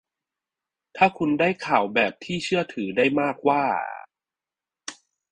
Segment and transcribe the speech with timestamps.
[0.97, 3.65] ถ้าคุณได้ข่าวแบบที่เชื่อถือได้มากว่า